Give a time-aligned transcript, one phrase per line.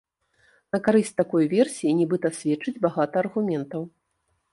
[0.75, 3.85] На карысць такой версіі нібыта сведчыць багата аргументаў.